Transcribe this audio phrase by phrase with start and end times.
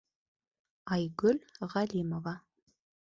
[0.95, 1.39] Айгөл
[1.75, 2.35] ҒӘЛИМОВА